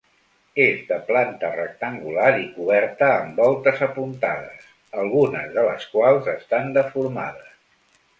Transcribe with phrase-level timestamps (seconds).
[0.63, 4.65] És de planta rectangular i coberta amb voltes apuntades,
[5.03, 7.53] algunes de les quals estan deformades.